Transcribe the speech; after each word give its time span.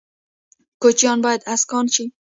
کوچیان 0.81 1.17
باید 1.25 1.41
اسکان 1.53 1.85
شي 1.93 2.05